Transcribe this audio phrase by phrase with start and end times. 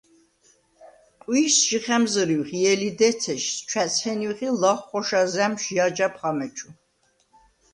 [1.23, 6.69] ყვიჟს ჟი ხა̈მზჷრივხ ჲელი დეცეშს, ჩვა̈ზჰენივხ ი ლაღვ ხოშა ზა̈მშვ ჟი აჯაბხ ამეჩუ.